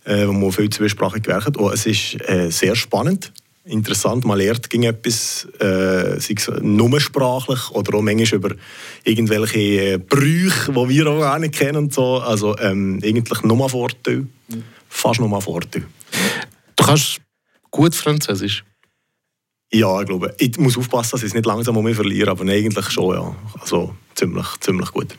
äh, 0.05 0.26
wo 0.26 0.32
man 0.32 0.52
viel 0.52 0.70
zweisprachig 0.70 1.26
werkt. 1.26 1.56
Und 1.56 1.73
es 1.73 1.87
ist 1.87 2.17
äh, 2.29 2.50
sehr 2.50 2.76
spannend, 2.76 3.32
interessant. 3.64 4.25
Man 4.25 4.38
lernt 4.38 4.70
gegen 4.70 4.85
etwas, 4.85 5.46
äh, 5.61 6.19
sei 6.19 6.34
es 6.37 6.50
nur 6.62 6.99
sprachlich 7.00 7.70
oder 7.70 7.99
auch 7.99 8.02
manchmal 8.02 8.38
über 8.38 8.55
irgendwelche 9.05 9.94
äh, 9.94 9.99
Brüche, 9.99 10.73
die 10.73 10.88
wir 10.88 11.06
auch 11.08 11.20
gar 11.20 11.38
nicht 11.38 11.55
kennen. 11.55 11.76
Und 11.76 11.94
so. 11.94 12.19
Also 12.19 12.58
ähm, 12.58 13.00
eigentlich 13.02 13.43
nur 13.43 13.69
Vorteil. 13.69 14.26
Fast 14.88 15.20
nur 15.20 15.41
Vorteil. 15.43 15.84
Du 16.76 16.84
kannst 16.84 17.20
gut 17.70 17.94
Französisch? 17.94 18.64
Ja, 19.70 20.00
ich 20.00 20.06
glaube, 20.06 20.35
ich 20.38 20.59
muss 20.59 20.79
aufpassen, 20.79 21.11
dass 21.12 21.23
ich 21.23 21.29
es 21.29 21.35
nicht 21.35 21.44
langsam 21.44 21.76
um 21.76 21.85
mich 21.85 21.97
verliere, 21.97 22.31
aber 22.31 22.44
eigentlich 22.44 22.88
schon, 22.91 23.15
ja. 23.15 23.37
Also 23.61 23.94
ziemlich, 24.15 24.47
ziemlich 24.61 24.91
gut. 24.93 25.15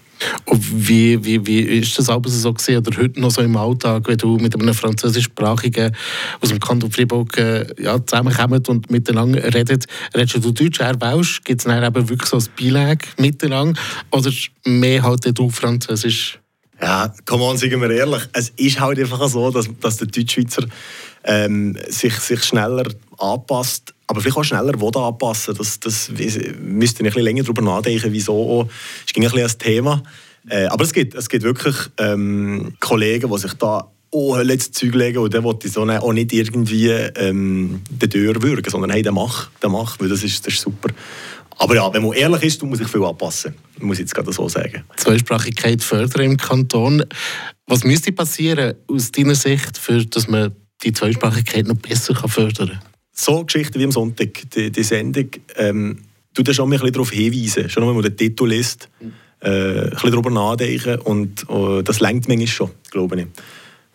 Und 0.46 0.88
wie, 0.88 1.24
wie, 1.24 1.46
wie 1.46 1.60
ist 1.60 1.98
das 1.98 2.10
aber 2.10 2.30
so 2.30 2.51
gesehen 2.54 2.80
oder 2.80 2.98
heute 2.98 3.19
noch 3.22 3.31
so 3.31 3.42
im 3.42 3.56
Alltag, 3.56 4.07
wenn 4.07 4.18
du 4.18 4.38
mit 4.38 4.54
einem 4.54 4.74
französischsprachigen 4.74 5.96
aus 6.42 6.50
dem 6.50 6.60
Kanton 6.60 6.92
Fribourg 6.92 7.38
äh, 7.38 7.66
ja, 7.81 8.04
zusammenkommt 8.04 8.68
und 8.69 8.90
miteinander 8.90 9.42
redet? 9.54 9.86
Redest 10.16 10.44
du 10.44 10.51
Deutsch, 10.51 10.79
er 10.79 11.00
Welsch? 11.00 11.41
Gibt 11.44 11.62
es 11.62 11.65
dann 11.65 11.84
eben 11.84 12.10
wirklich 12.10 12.29
so 12.29 12.38
ein 12.38 12.46
Beilag 12.60 12.98
miteinander? 13.18 13.79
Oder 14.12 14.32
mehr 14.65 15.03
halt 15.03 15.38
du 15.38 15.50
Französisch? 15.50 16.39
Ja, 16.82 17.13
komm 17.25 17.41
on, 17.41 17.58
sagen 17.58 17.79
wir 17.82 17.91
ehrlich, 17.91 18.24
es 18.34 18.50
ist 18.56 18.79
halt 18.79 19.00
einfach 19.00 19.27
so, 19.27 19.51
dass, 19.51 19.70
dass 19.79 19.98
der 19.98 20.08
Deutschschweizer 20.08 20.65
ähm, 21.24 21.77
sich, 21.88 22.15
sich 22.15 22.44
schneller 22.44 22.86
anpasst 23.18 23.94
aber 24.10 24.22
vielleicht 24.22 24.38
auch 24.38 24.44
schneller 24.44 24.74
anpassen 24.74 25.56
das, 25.56 25.80
das 25.80 26.12
müsste 26.60 27.08
ich 27.08 27.16
länger 27.16 27.44
darüber 27.44 27.62
nachdenken, 27.62 28.12
wieso. 28.12 28.68
Es 29.06 29.13
ging 29.13 29.24
ein 29.24 29.30
bisschen 29.30 29.44
als 29.44 29.58
Thema. 29.58 30.01
Äh, 30.50 30.66
aber 30.66 30.84
es 30.84 30.94
gibt, 30.94 31.13
es 31.13 31.30
gibt 31.30 31.44
wirklich 31.44 31.75
ähm, 32.00 32.74
Kollegen, 32.80 33.30
die 33.30 33.38
sich 33.38 33.54
da 33.54 33.88
oh, 34.10 34.36
letztes 34.38 34.72
Zeug 34.72 34.96
legen 34.96 35.20
und 35.20 35.32
der 35.32 35.44
will 35.44 35.56
so 35.63 35.84
auch 35.84 36.13
nicht 36.13 36.34
irgendwie 36.34 36.89
ähm, 36.89 37.82
die 37.88 38.10
Tür 38.10 38.42
würgen, 38.42 38.68
sondern 38.68 38.89
hey, 38.89 39.04
der 39.04 39.12
mach, 39.12 39.51
der 39.62 39.70
mach, 39.70 40.00
weil 40.00 40.10
das 40.10 40.24
ist, 40.24 40.44
das 40.48 40.56
ist 40.56 40.62
super. 40.62 40.89
Aber 41.60 41.75
ja, 41.75 41.94
wenn 41.94 42.01
man 42.01 42.13
ehrlich 42.13 42.42
ist, 42.42 42.63
muss 42.63 42.80
ich 42.80 42.88
viel 42.88 43.04
anpassen. 43.04 43.54
Muss 43.78 43.98
ich 43.98 44.06
jetzt 44.06 44.16
gerade 44.16 44.34
so 44.34 44.50
sagen. 44.50 44.86
Zweisprachigkeit 44.98 45.84
fördern 45.84 46.24
im 46.24 46.38
Kanton. 46.38 47.04
Was 47.68 47.84
müsste 47.84 48.12
passieren 48.12 48.74
aus 48.88 49.12
deiner 49.12 49.36
Sicht, 49.36 49.78
für, 49.78 50.04
dass 50.04 50.28
man 50.28 50.56
die 50.84 50.94
Zweisprachigkeit 50.94 51.68
noch 51.68 51.75
besser 51.75 52.16
fördern 52.16 52.70
kann? 52.70 52.88
So 53.19 53.43
Geschichten 53.43 53.79
wie 53.79 53.83
am 53.83 53.91
Sonntag, 53.91 54.49
die, 54.55 54.71
die 54.71 54.83
Sendung, 54.83 55.29
ähm, 55.57 55.97
tut 56.33 56.47
da 56.47 56.53
schon 56.53 56.69
ein 56.69 56.71
bisschen 56.71 56.93
darauf 56.93 57.11
hinweisen. 57.11 57.69
Schon 57.69 57.88
wenn 57.88 57.93
man 57.93 58.03
den 58.03 58.15
Titel 58.15 58.47
liest, 58.47 58.89
äh, 59.41 59.49
ein 59.49 59.89
bisschen 59.89 60.11
darüber 60.11 60.29
nachdenken 60.29 60.99
und 60.99 61.45
äh, 61.49 61.83
das 61.83 61.99
lenkt 61.99 62.27
manchmal 62.27 62.47
schon, 62.47 62.71
glaube 62.91 63.21
ich. 63.21 63.27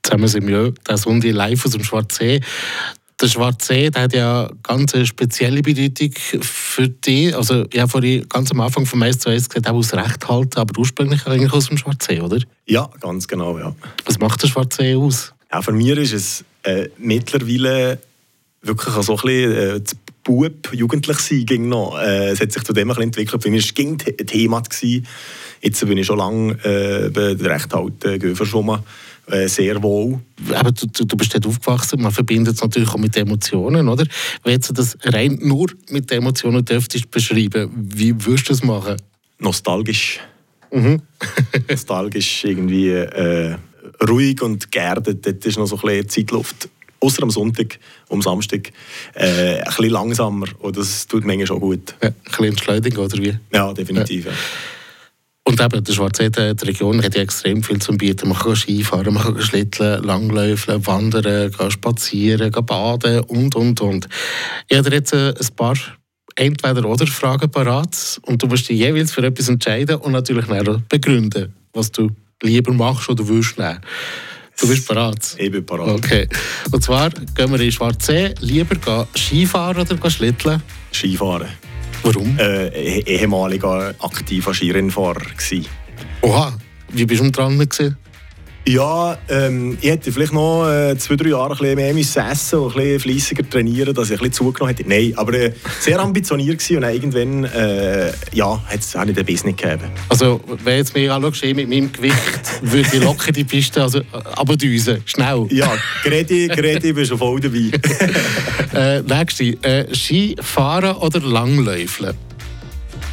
Zusammen 0.02 0.28
sind 0.28 0.46
wir 0.46 0.72
der 0.86 0.96
Sonntag 0.98 1.32
live 1.32 1.64
aus 1.64 1.72
dem 1.72 1.84
Schwarzsee. 1.84 2.40
Der 3.20 3.28
Schwarzsee 3.28 3.90
der 3.90 4.02
hat 4.02 4.12
ja 4.12 4.50
ganz 4.62 4.94
eine 4.94 5.06
spezielle 5.06 5.62
Bedeutung 5.62 6.10
für 6.42 6.88
dich. 6.88 7.34
Also, 7.34 7.64
ich 7.72 7.80
habe 7.80 7.90
vorhin 7.90 8.28
ganz 8.28 8.50
am 8.50 8.60
Anfang 8.60 8.84
vom 8.84 9.00
S 9.02 9.20
zu 9.20 9.30
S 9.30 9.48
gesagt, 9.48 9.68
auch 9.68 9.74
aus 9.74 9.94
Recht 9.94 10.28
halten, 10.28 10.58
aber 10.58 10.78
ursprünglich 10.78 11.26
eigentlich 11.26 11.52
aus 11.52 11.68
dem 11.68 11.78
Schwarzsee, 11.78 12.20
oder? 12.20 12.38
Ja, 12.66 12.90
ganz 13.00 13.26
genau, 13.28 13.58
ja. 13.58 13.74
Was 14.04 14.18
macht 14.18 14.42
der 14.42 14.48
Schwarzsee 14.48 14.96
aus? 14.96 15.32
Ja, 15.50 15.62
für 15.62 15.72
mich 15.72 15.96
ist 15.96 16.12
es 16.12 16.44
äh, 16.64 16.88
mittlerweile 16.98 17.98
wirklich 18.64 18.94
so 18.94 19.12
ein 19.12 19.22
bisschen 19.22 19.52
äh, 19.52 19.80
das 19.80 19.96
Bub, 20.24 20.72
jugendlich 20.72 21.18
sein 21.18 21.44
ging 21.44 21.68
noch. 21.68 21.98
Äh, 21.98 22.30
es 22.30 22.40
hat 22.40 22.50
sich 22.50 22.64
zu 22.64 22.72
dem 22.72 22.82
ein 22.82 22.88
bisschen 22.88 23.02
entwickelt. 23.04 23.42
Für 23.42 23.50
mich 23.50 23.76
war 23.76 23.84
es 23.84 24.18
ein 24.18 24.26
Thema. 24.26 24.60
Gewesen. 24.60 25.06
Jetzt 25.60 25.86
bin 25.86 25.98
ich 25.98 26.06
schon 26.06 26.18
lange 26.18 26.52
äh, 26.64 27.46
recht 27.46 27.74
alt, 27.74 28.04
äh, 28.04 28.34
schon 28.34 28.66
mal 28.66 28.82
äh, 29.26 29.48
sehr 29.48 29.82
wohl. 29.82 30.20
Aber 30.54 30.72
du, 30.72 30.86
du, 30.86 31.04
du 31.04 31.16
bist 31.16 31.34
dort 31.34 31.46
aufgewachsen, 31.46 32.02
man 32.02 32.12
verbindet 32.12 32.56
es 32.56 32.62
natürlich 32.62 32.88
auch 32.90 32.98
mit 32.98 33.16
Emotionen, 33.16 33.88
oder? 33.88 34.06
Wenn 34.42 34.60
du 34.60 34.72
das 34.72 34.96
rein 35.04 35.38
nur 35.40 35.68
mit 35.90 36.10
Emotionen 36.12 36.64
dürftest 36.64 37.10
beschreiben, 37.10 37.70
wie 37.74 38.14
würdest 38.26 38.48
du 38.48 38.52
das 38.52 38.62
machen? 38.62 38.96
Nostalgisch. 39.38 40.20
Nostalgisch, 41.68 42.44
irgendwie 42.44 42.90
äh, 42.90 43.56
ruhig 44.06 44.42
und 44.42 44.70
geerdet. 44.72 45.24
Dort 45.24 45.46
ist 45.46 45.56
noch 45.56 45.66
so 45.66 45.76
ein 45.76 45.82
bisschen 45.82 46.08
Zeitluft. 46.08 46.68
Außer 47.04 47.22
am 47.22 47.30
Sonntag, 47.30 47.78
am 48.08 48.22
Samstag, 48.22 48.72
äh, 49.14 49.58
ein 49.58 49.64
bisschen 49.64 49.90
langsamer. 49.90 50.46
Und 50.60 50.76
das 50.76 51.06
tut 51.06 51.24
manchmal 51.24 51.46
schon 51.46 51.60
gut. 51.60 51.94
Ja, 52.02 52.08
ein 52.08 52.14
bisschen 52.24 52.44
Entschleunigung, 52.46 53.04
oder 53.04 53.18
wie? 53.18 53.38
Ja, 53.52 53.72
definitiv. 53.74 54.26
Ja. 54.26 54.32
Und 55.46 55.60
eben, 55.60 55.84
der 55.84 55.92
Schwarzede, 55.92 56.54
die 56.54 56.64
Region 56.64 57.02
hat 57.02 57.14
ja 57.14 57.20
extrem 57.20 57.62
viel 57.62 57.78
zu 57.78 57.92
bieten. 57.92 58.30
Man 58.30 58.38
kann 58.38 58.56
Skifahren, 58.56 59.12
man 59.12 59.22
kann 59.22 59.42
schlitteln, 59.42 60.02
langläufeln, 60.02 60.86
wandern, 60.86 61.50
gehen 61.50 61.70
spazieren, 61.70 62.50
gehen 62.50 62.64
baden 62.64 63.20
und, 63.20 63.54
und, 63.54 63.82
und. 63.82 64.08
Ich 64.68 64.78
habe 64.78 64.90
jetzt 64.90 65.12
äh, 65.12 65.34
ein 65.38 65.56
paar 65.56 65.76
Entweder-Oder-Fragen 66.36 67.50
parat 67.50 68.18
und 68.22 68.42
du 68.42 68.46
musst 68.46 68.70
dich 68.70 68.78
jeweils 68.78 69.12
für 69.12 69.22
etwas 69.22 69.48
entscheiden 69.48 69.96
und 69.96 70.12
natürlich 70.12 70.46
begründen, 70.88 71.54
was 71.74 71.92
du 71.92 72.08
lieber 72.42 72.72
machst 72.72 73.10
oder 73.10 73.28
willst 73.28 73.58
nehmen. 73.58 73.80
Du 74.60 74.68
bist 74.68 74.86
parat. 74.86 75.34
Ich 75.38 75.50
bin 75.50 75.64
parat. 75.66 75.88
Okay. 75.88 76.28
Und 76.70 76.82
zwar 76.82 77.10
gehen 77.10 77.50
wir 77.50 77.60
in 77.60 77.72
Schwarzsee. 77.72 78.34
Lieber 78.40 78.76
gehen 78.76 79.06
Skifahren 79.16 79.82
oder 79.82 79.96
gehen 79.96 80.10
schlitteln? 80.10 80.62
Skifahren. 80.92 81.48
Warum? 82.02 82.38
Äh, 82.38 82.68
eh- 82.68 83.02
ehemaliger 83.06 83.94
aktiver 83.98 84.54
Skirennfahrer 84.54 85.20
gewesen. 85.36 85.66
Oha, 86.22 86.56
wie 86.90 87.04
bist 87.04 87.22
du 87.22 87.30
dran 87.30 87.58
gewesen? 87.58 87.96
Ja, 88.66 89.18
ähm, 89.28 89.76
ich 89.80 89.90
hätte 89.90 90.10
vielleicht 90.10 90.32
noch 90.32 90.66
äh, 90.66 90.96
zwei, 90.96 91.16
drei 91.16 91.30
Jahre 91.30 91.52
ein 91.52 91.58
bisschen 91.58 91.76
mehr 91.76 91.92
müssen 91.92 92.22
essen 92.22 92.60
und 92.60 92.74
ein 92.74 92.82
bisschen 92.82 93.00
fleissiger 93.00 93.50
trainieren, 93.50 93.94
dass 93.94 94.08
ich 94.08 94.12
ein 94.12 94.18
bisschen 94.18 94.32
zugenommen 94.32 94.74
hätte. 94.74 94.88
Nein, 94.88 95.12
aber 95.16 95.34
äh, 95.34 95.52
sehr 95.80 96.00
ambitioniert 96.00 96.58
gewesen 96.58 96.76
und 96.76 96.82
dann 96.82 96.94
irgendwann 96.94 97.44
äh, 97.44 98.10
ja, 98.32 98.62
hat 98.66 98.80
es 98.80 98.96
auch 98.96 99.04
nicht 99.04 99.18
ein 99.18 99.26
Business 99.26 99.54
gegeben. 99.54 99.90
Also, 100.08 100.40
wenn 100.64 100.78
jetzt 100.78 100.94
mir 100.94 101.12
anschaust, 101.12 101.42
ich 101.42 101.54
mit 101.54 101.68
meinem 101.68 101.92
Gewicht, 101.92 102.16
würde 102.62 102.88
ich 102.90 103.02
locker 103.02 103.32
die 103.32 103.44
Piste 103.44 103.82
also, 103.82 104.00
abdüsen. 104.34 105.02
Schnell. 105.04 105.46
Ja, 105.50 105.70
Gredi, 106.02 106.48
Gredi, 106.48 106.94
bist 106.94 107.10
schon 107.10 107.18
voll 107.18 107.40
dabei. 107.40 107.70
Äh, 108.74 109.02
nächste. 109.02 109.44
Äh, 109.62 109.94
Skifahren 109.94 110.96
oder 110.96 111.20
Langläufeln? 111.20 112.14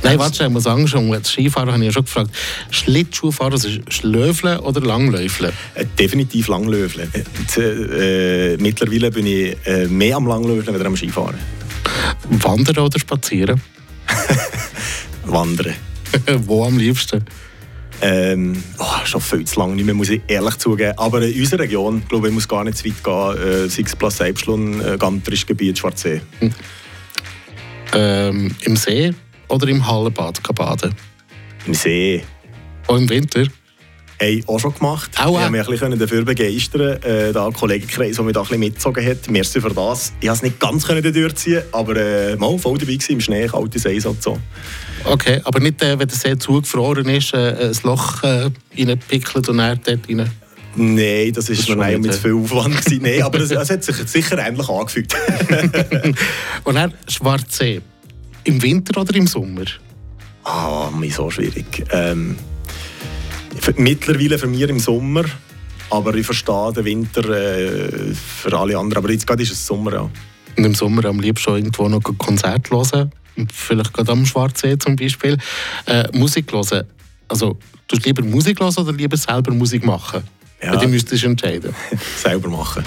Nein, 0.03 0.17
warte, 0.17 0.43
ich 0.43 0.49
muss 0.49 0.63
sagen, 0.63 0.87
schon, 0.87 1.11
das 1.11 1.29
Skifahren 1.29 1.71
habe 1.71 1.79
ich 1.79 1.85
ja 1.85 1.91
schon 1.91 2.05
gefragt. 2.05 2.31
Schlittschuhfahren, 2.71 3.53
also 3.53 3.69
Schlöfeln 3.89 4.59
oder 4.59 4.81
Langläufeln? 4.81 5.53
Äh, 5.75 5.85
definitiv 5.97 6.47
Langlöfeln. 6.47 7.11
Äh, 7.13 8.53
äh, 8.53 8.57
mittlerweile 8.57 9.11
bin 9.11 9.27
ich 9.27 9.55
äh, 9.65 9.87
mehr 9.87 10.17
am 10.17 10.27
Langlöfeln 10.27 10.75
als 10.75 10.85
am 10.85 10.97
Skifahren. 10.97 11.37
Wandern 12.29 12.79
oder 12.79 12.99
spazieren? 12.99 13.61
Wandern. 15.25 15.75
Wo 16.45 16.65
am 16.65 16.77
liebsten? 16.77 17.23
Ähm, 18.03 18.61
oh, 18.79 19.05
schon 19.05 19.21
viel 19.21 19.45
zu 19.45 19.59
lange 19.59 19.75
nicht 19.75 19.85
mehr, 19.85 19.93
muss 19.93 20.09
ich 20.09 20.21
ehrlich 20.27 20.57
zugeben. 20.57 20.97
Aber 20.97 21.21
in 21.21 21.39
unserer 21.39 21.59
Region, 21.59 22.01
glaube 22.09 22.29
ich, 22.29 22.33
muss 22.33 22.47
gar 22.47 22.63
nicht 22.63 22.77
zu 22.77 22.85
weit 22.85 23.03
gehen. 23.03 23.77
Äh, 23.77 23.81
es 23.81 23.95
Platz 23.95 24.17
Selbstlohn, 24.17 24.81
äh, 24.81 24.97
Gantrisch 24.97 25.45
Gebiet, 25.45 25.77
Schwarzsee. 25.77 26.21
Ähm, 27.93 28.55
Im 28.61 28.75
See 28.75 29.13
oder 29.51 29.67
im 29.67 29.85
Hallenbad 29.85 30.41
baden? 30.55 30.95
Im 31.65 31.73
See. 31.73 32.23
Auch 32.87 32.97
im 32.97 33.07
Winter? 33.09 33.45
Hey, 34.17 34.43
auch 34.45 34.59
schon 34.59 34.73
gemacht. 34.73 35.09
Auch, 35.17 35.35
ich 35.35 35.43
habe 35.43 35.51
mich 35.51 35.61
ein 35.61 35.71
bisschen 35.71 35.99
dafür 35.99 36.23
begeistern 36.23 37.01
äh, 37.01 37.33
da 37.33 37.47
ein 37.47 37.53
Kollegenkreis, 37.53 38.15
der 38.15 38.25
mich 38.25 38.33
da 38.33 38.41
ein 38.41 38.43
bisschen 38.43 38.59
mitgezogen 38.59 39.05
hat. 39.05 39.29
Merci 39.29 39.59
für 39.59 39.73
das. 39.73 40.13
Ich 40.19 40.27
konnte 40.27 40.31
es 40.31 40.41
nicht 40.43 40.59
ganz 40.59 40.85
können 40.85 41.13
durchziehen, 41.13 41.63
aber 41.71 41.95
äh, 41.97 42.35
mal 42.35 42.57
voll 42.59 42.77
dabei 42.77 42.93
gewesen, 42.93 43.13
im 43.13 43.21
Schnee, 43.21 43.47
kaltes 43.47 43.85
Eis 43.85 44.05
und 44.05 44.21
so. 44.21 44.37
Okay, 45.05 45.41
aber 45.43 45.59
nicht, 45.59 45.81
äh, 45.81 45.97
wenn 45.97 46.07
der 46.07 46.17
See 46.17 46.37
zugefroren 46.37 47.09
ist, 47.09 47.33
äh, 47.33 47.71
ein 47.71 47.77
Loch 47.83 48.23
äh, 48.23 48.51
reinpickelt 48.77 49.49
und 49.49 49.59
er 49.59 49.75
dort 49.75 50.07
rein. 50.07 50.29
Nein, 50.75 51.33
das 51.33 51.49
ist 51.49 51.67
ist 51.67 51.75
mir 51.75 51.97
mit 51.97 52.11
äh. 52.11 52.13
viel 52.13 52.35
Aufwand. 52.35 53.01
Nein, 53.01 53.23
aber 53.23 53.39
es, 53.39 53.51
es 53.51 53.69
hat 53.71 53.83
sich 53.83 53.95
sicher 54.05 54.37
ähnlich 54.37 54.69
angefühlt. 54.69 55.13
Und 56.63 56.75
dann 56.75 56.93
Schwarzsee. 57.07 57.81
Im 58.43 58.61
Winter 58.61 58.99
oder 58.99 59.15
im 59.15 59.27
Sommer? 59.27 59.65
ah, 60.43 60.89
mir 60.97 61.11
so 61.11 61.29
schwierig. 61.29 61.85
Ähm, 61.91 62.35
mittlerweile 63.77 64.37
für 64.37 64.47
mich 64.47 64.61
im 64.61 64.79
Sommer, 64.79 65.25
aber 65.89 66.15
ich 66.15 66.25
verstehe 66.25 66.73
den 66.73 66.85
Winter 66.85 67.29
äh, 67.29 68.13
für 68.13 68.57
alle 68.57 68.77
anderen. 68.77 69.03
Aber 69.03 69.11
jetzt 69.11 69.27
gerade 69.27 69.43
ist 69.43 69.51
es 69.51 69.65
Sommer, 69.65 69.93
ja. 69.93 70.09
Und 70.57 70.65
im 70.65 70.75
Sommer 70.75 71.05
am 71.05 71.19
liebsten 71.19 71.55
irgendwo 71.55 71.87
noch 71.87 72.03
ein 72.03 72.17
Konzert 72.17 72.71
hören. 72.71 73.11
Vielleicht 73.53 73.93
gerade 73.93 74.11
am 74.11 74.25
Schwarzsee 74.25 74.77
zum 74.77 74.95
Beispiel. 74.95 75.37
Äh, 75.85 76.07
Musik 76.13 76.51
hören. 76.51 76.85
Also, 77.27 77.57
du 77.87 77.97
lieber 78.03 78.23
Musik 78.23 78.59
hören 78.59 78.75
oder 78.75 78.91
lieber 78.91 79.17
selber 79.17 79.53
Musik 79.53 79.85
machen? 79.85 80.23
Ja. 80.63 80.75
Du 80.75 80.87
müsstest 80.87 81.23
entscheiden. 81.23 81.73
Selber 82.17 82.49
machen. 82.49 82.83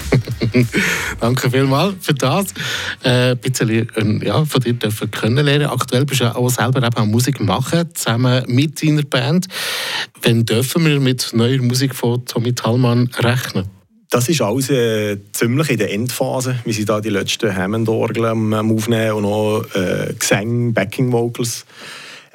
Danke 1.19 1.51
vielmals 1.51 1.95
für 1.99 2.13
das. 2.13 2.53
Äh, 3.03 3.31
ein 3.31 3.37
bisschen 3.37 3.89
ähm, 3.97 4.21
ja, 4.23 4.45
von 4.45 4.61
dir 4.61 4.73
dürfen 4.73 5.11
kennenlernen. 5.11 5.67
Aktuell 5.67 6.05
bist 6.05 6.21
du 6.21 6.35
auch 6.35 6.49
selber 6.49 6.85
eben 6.85 6.95
auch 6.95 7.05
Musik 7.05 7.41
machen, 7.41 7.89
zusammen 7.93 8.43
mit 8.47 8.81
deiner 8.81 9.03
Band. 9.03 9.47
Wann 10.23 10.45
dürfen 10.45 10.85
wir 10.85 10.99
mit 10.99 11.31
neuer 11.33 11.61
Musik 11.61 11.93
von 11.95 12.25
Tommy 12.25 12.53
Thalmann 12.53 13.09
rechnen? 13.19 13.65
Das 14.09 14.29
ist 14.29 14.41
alles 14.41 14.69
äh, 14.69 15.17
ziemlich 15.33 15.69
in 15.71 15.77
der 15.77 15.91
Endphase. 15.91 16.59
Wir 16.63 16.73
sind 16.73 16.87
da 16.87 17.01
die 17.01 17.09
letzten 17.09 17.53
Hammond-Orgeln 17.53 18.53
am, 18.53 18.71
Aufnehmen 18.71 19.13
und 19.13 19.23
noch 19.23 19.65
äh, 19.73 20.13
Gesang, 20.17 20.73
Backing-Vocals. 20.73 21.65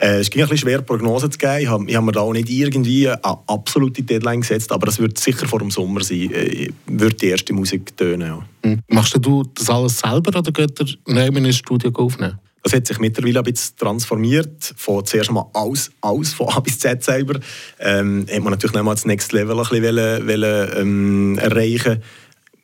Äh, 0.00 0.20
es 0.20 0.30
ging 0.30 0.42
ein 0.42 0.48
bisschen 0.48 0.68
schwer, 0.68 0.80
Prognosen 0.80 1.30
zu 1.30 1.38
geben. 1.38 1.58
Ich 1.60 1.68
habe 1.68 1.94
hab 1.94 2.04
mir 2.04 2.12
da 2.12 2.20
auch 2.20 2.32
nicht 2.32 2.48
irgendwie 2.48 3.06
eine 3.06 3.22
absolute 3.22 4.02
Deadline 4.02 4.40
gesetzt, 4.40 4.72
aber 4.72 4.88
es 4.88 4.98
wird 4.98 5.18
sicher 5.18 5.46
vor 5.46 5.58
dem 5.58 5.70
Sommer 5.70 6.02
sein, 6.02 6.32
äh, 6.32 6.68
wird 6.86 7.20
die 7.20 7.26
erste 7.26 7.52
Musik 7.52 7.94
tönen. 7.96 8.28
Ja. 8.28 8.42
Hm. 8.64 8.80
Machst 8.88 9.14
du 9.20 9.44
das 9.54 9.68
alles 9.68 9.98
selber 9.98 10.38
oder 10.38 10.50
geht 10.52 10.80
ihr 10.80 10.86
neu 11.06 11.26
in 11.26 11.44
ein 11.44 11.52
Studio 11.52 11.90
aufnehmen? 11.94 12.38
Das 12.62 12.72
hat 12.72 12.86
sich 12.86 12.98
mittlerweile 12.98 13.40
ein 13.40 13.44
bisschen 13.44 13.76
transformiert. 13.76 14.74
Von 14.76 15.04
zuerst 15.04 15.30
mal 15.32 15.46
alles, 15.52 15.90
alles 16.00 16.32
von 16.32 16.48
A 16.48 16.60
bis 16.60 16.78
Z 16.78 17.02
selber. 17.02 17.38
Ähm, 17.78 18.26
hat 18.30 18.42
man 18.42 18.52
natürlich 18.52 18.74
noch 18.74 18.82
mal 18.82 18.94
das 18.94 19.04
Next 19.04 19.32
Level 19.32 19.58
ein 19.58 19.68
bisschen 19.68 19.82
wollen, 19.84 20.26
wollen, 20.26 20.70
ähm, 20.76 21.38
erreichen. 21.38 22.02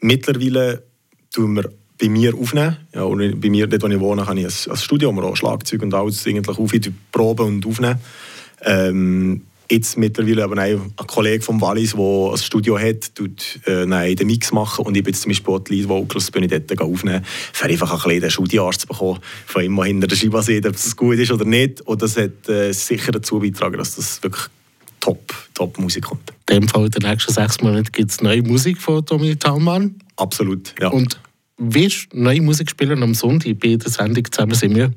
Mittlerweile 0.00 0.82
tun 1.30 1.56
wir 1.56 1.70
bei 1.98 2.08
mir 2.08 2.34
aufnehmen. 2.34 2.76
Ja, 2.94 3.02
und 3.02 3.40
bei 3.40 3.50
mir, 3.50 3.66
dort 3.66 3.82
wo 3.82 3.88
ich 3.88 4.00
wohne, 4.00 4.26
habe 4.26 4.40
ich 4.40 4.46
ein, 4.46 4.72
ein 4.72 4.76
Studio, 4.76 5.14
wo 5.14 5.22
auch 5.22 5.36
Schlagzeug 5.36 5.82
und 5.82 5.94
alles 5.94 6.26
eigentlich 6.26 6.58
auf, 6.58 6.70
proben 7.12 7.46
und 7.46 7.66
aufnehmen. 7.66 8.00
Ähm, 8.62 9.42
jetzt 9.70 9.96
mittlerweile 9.96 10.44
aber 10.44 10.58
ein, 10.58 10.92
Kollege 11.06 11.42
vom 11.42 11.60
Wallis, 11.60 11.92
der 11.92 12.30
ein 12.32 12.36
Studio 12.38 12.78
hat, 12.78 13.14
tut 13.14 13.60
äh, 13.66 13.86
nein, 13.86 14.16
den 14.16 14.26
Mix 14.26 14.52
machen 14.52 14.86
und 14.86 14.96
ich 14.96 15.02
bin 15.02 15.12
jetzt 15.12 15.22
zum 15.22 15.30
Beispiel 15.30 15.54
auch 15.54 15.58
die 15.60 15.74
Lead 15.74 15.88
Vocals 15.88 16.30
bin 16.30 16.44
ich 16.44 16.50
dort 16.50 16.80
aufnehmen, 16.80 17.24
für 17.52 17.66
einfach 17.66 17.92
ein 17.92 17.96
bisschen 17.96 18.20
den 18.20 18.30
Studioarzt 18.30 18.82
zu 18.82 18.86
bekommen, 18.86 19.18
von 19.46 19.62
ihm 19.62 19.72
mal 19.72 19.86
hinter 19.86 20.06
der 20.06 20.16
Scheibe 20.16 20.42
sehen, 20.42 20.66
ob 20.66 20.72
das 20.72 20.96
gut 20.96 21.18
ist 21.18 21.32
oder 21.32 21.44
nicht. 21.44 21.80
Und 21.82 22.02
das 22.02 22.16
hat 22.16 22.48
äh, 22.48 22.72
sicher 22.72 23.12
dazu 23.12 23.40
beigetragen, 23.40 23.78
dass 23.78 23.96
das 23.96 24.22
wirklich 24.22 24.46
top, 25.00 25.34
top 25.54 25.78
Musik 25.78 26.04
kommt. 26.04 26.32
In 26.48 26.60
dem 26.60 26.68
Fall 26.68 26.86
in 26.86 26.90
den 26.90 27.10
nächsten 27.10 27.32
sechs 27.32 27.60
Monaten 27.60 27.90
gibt 27.92 28.10
es 28.10 28.20
neue 28.20 28.42
Musik 28.42 28.80
von 28.80 29.04
Tommy 29.04 29.36
Thalmann. 29.36 29.96
Absolut, 30.16 30.74
ja. 30.80 30.88
Und 30.88 31.18
wirst 31.58 32.12
du 32.12 32.22
neue 32.22 32.40
Musik 32.40 32.70
spielen 32.70 33.02
am 33.02 33.14
Sonntag 33.14 33.58
bei 33.60 33.76
der 33.76 33.90
Sendung 33.90 34.24
«Zusammen 34.30 34.54
sind 34.54 34.74
wir»? 34.74 34.92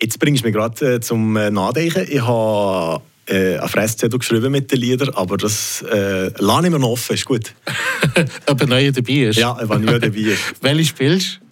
Jetzt 0.00 0.18
bringst 0.18 0.42
du 0.42 0.46
mich 0.46 0.54
gerade 0.54 0.94
äh, 0.94 1.00
zum 1.00 1.36
äh, 1.36 1.50
Nachdenken. 1.50 2.06
Ich 2.08 2.22
habe 2.22 3.02
äh, 3.26 3.58
einen 3.58 3.68
Fresszettel 3.68 4.18
geschrieben 4.18 4.50
mit 4.50 4.72
den 4.72 4.80
Liedern, 4.80 5.10
aber 5.10 5.36
das 5.36 5.82
äh, 5.82 6.30
lasse 6.38 6.66
ich 6.66 6.72
mir 6.72 6.78
noch 6.78 6.88
offen, 6.88 7.14
ist 7.14 7.26
gut. 7.26 7.54
Ob 8.46 8.62
ein 8.62 8.68
neuer 8.68 8.92
dabei 8.92 9.12
ist? 9.12 9.38
Ja, 9.38 9.56
wenn 9.62 9.82
nicht 9.82 10.02
dabei 10.02 10.18
ist. 10.18 10.42
Welche 10.62 10.84
spielst 10.86 11.40
du? 11.42 11.49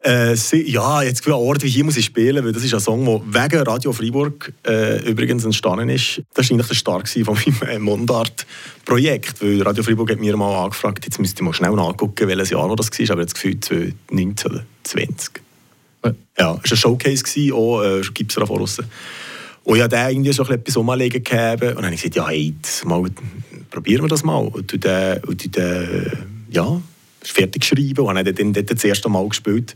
Äh, 0.00 0.36
sie, 0.36 0.70
ja, 0.70 1.02
jetzt 1.02 1.26
ein 1.26 1.32
Ort 1.32 1.62
wie 1.64 1.68
hier 1.68 1.84
muss 1.84 1.96
ich 1.96 2.04
spielen, 2.04 2.44
weil 2.44 2.52
das 2.52 2.62
ist 2.62 2.72
ein 2.72 2.80
Song, 2.80 3.04
der 3.04 3.42
wegen 3.42 3.62
Radio 3.62 3.92
Freiburg 3.92 4.52
äh, 4.66 5.10
übrigens 5.10 5.44
entstanden 5.44 5.88
ist. 5.88 6.22
Das 6.34 6.48
war 6.48 6.54
eigentlich 6.54 6.68
der 6.68 6.74
Start 6.74 7.08
von 7.08 7.34
meinem 7.34 7.62
äh, 7.68 7.78
Mundart-Projekt, 7.80 9.42
weil 9.42 9.60
Radio 9.62 9.82
Freiburg 9.82 10.12
hat 10.12 10.20
mir 10.20 10.36
mal 10.36 10.64
angefragt, 10.64 11.04
jetzt 11.04 11.18
müsste 11.18 11.42
ich 11.42 11.44
mal 11.44 11.52
schnell 11.52 11.72
nachgucken, 11.72 12.28
welches 12.28 12.50
Jahr 12.50 12.74
das 12.76 12.90
war, 12.90 13.10
aber 13.10 13.22
jetzt 13.22 13.34
gefühlt 13.34 13.64
2019 13.64 14.50
oder 14.52 14.64
20. 14.84 15.40
Ja. 16.04 16.14
Ja, 16.38 16.60
es 16.62 16.70
war 16.70 16.76
ein 16.76 16.76
Showcase, 16.76 17.24
gewesen, 17.24 17.52
auch 17.52 17.82
äh, 17.82 18.00
gibt 18.14 18.30
es 18.30 18.46
voraus. 18.46 18.78
Und 19.64 19.76
ich 19.76 19.82
habe 19.82 19.90
da 19.90 20.08
irgendwie 20.08 20.32
so 20.32 20.44
etwas 20.44 20.76
umlegen 20.76 21.22
gegeben 21.22 21.70
und 21.70 21.76
dann 21.76 21.84
habe 21.86 21.94
ich 21.94 22.00
gesagt, 22.00 22.14
ja, 22.14 22.28
hey, 22.28 22.54
jetzt 22.56 22.84
mal, 22.84 23.02
probieren 23.70 24.04
wir 24.04 24.08
das 24.08 24.22
mal. 24.24 24.46
Und 24.46 24.72
du 24.72 24.78
den, 24.78 25.22
und 25.24 25.44
du 25.44 25.48
den, 25.48 26.46
ja, 26.50 26.80
fertig 27.22 27.62
geschrieben 27.62 28.04
und 28.04 28.16
habe 28.16 28.32
dann 28.32 28.52
dort 28.52 28.70
das 28.70 28.84
erste 28.84 29.08
Mal 29.08 29.28
gespielt. 29.28 29.74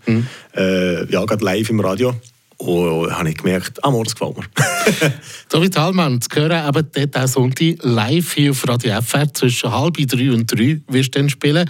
Äh, 0.57 1.11
ja, 1.11 1.25
gerade 1.25 1.45
live 1.45 1.71
im 1.71 1.81
Radio. 1.81 2.15
Und 2.59 3.11
habe 3.11 3.31
ich 3.31 3.39
gemerkt, 3.39 3.83
ah, 3.85 3.91
das 4.05 4.15
gefällt 4.15 4.37
mir. 4.37 4.45
David 5.49 5.77
Hallmann, 5.77 6.21
zu 6.21 6.29
hören 6.33 6.69
eben 6.69 6.89
dort 6.93 7.17
auch 7.17 7.27
Sonntag 7.27 7.77
live 7.81 8.35
hier 8.35 8.53
auf 8.53 8.69
Radio 8.69 9.01
FR 9.03 9.35
zwischen 9.35 9.73
halb 9.73 9.95
drei 9.95 10.31
und 10.31 10.47
drei 10.47 10.81
wirst 10.87 11.15
du 11.15 11.19
dann 11.19 11.29
spielen. 11.29 11.69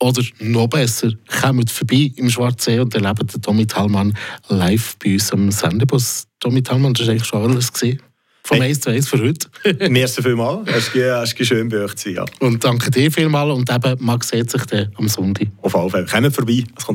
Oder 0.00 0.22
noch 0.40 0.66
besser, 0.66 1.12
kommt 1.40 1.70
vorbei 1.70 2.10
im 2.16 2.30
Schwarzsee 2.30 2.80
und 2.80 2.92
erlebt 2.96 3.32
den 3.32 3.42
David 3.42 3.76
Hallmann 3.76 4.16
live 4.48 4.96
bei 4.96 5.12
uns 5.12 5.32
am 5.32 5.52
Sendebus. 5.52 6.26
David 6.40 6.68
Hallmann, 6.68 6.94
das 6.94 7.06
war 7.06 7.12
eigentlich 7.12 7.28
schon 7.28 7.50
alles 7.50 7.72
gesehen. 7.72 8.02
Vom 8.46 8.58
Hey. 8.60 8.68
1 8.68 8.80
zu 8.82 8.90
1 8.90 9.08
für 9.08 9.18
heute. 9.20 9.48
Merci 9.90 10.22
vielmals. 10.22 10.68
Es 10.68 10.94
war 10.94 11.26
schön 11.26 11.68
bei 11.70 11.78
euch. 11.78 11.94
zu 11.96 12.08
sein, 12.10 12.16
Ja. 12.16 12.24
und 12.40 12.62
danke 12.62 12.90
dir 12.90 13.10
vielmals 13.10 13.50
und 13.56 13.70
eben, 13.70 14.04
man 14.04 14.20
sieht 14.20 14.50
sich 14.50 14.62
dann 14.66 14.90
am 14.96 15.08
Sonntag. 15.08 15.48
Auf 15.62 15.74
alle 15.74 15.88
Fälle. 15.88 16.04
Kommt 16.06 16.34
vorbei, 16.34 16.62
es 16.76 16.84
kommt 16.84 16.88